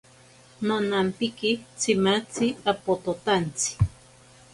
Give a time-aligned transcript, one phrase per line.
[0.67, 3.71] Nonampiki tsimatzi apototantsi.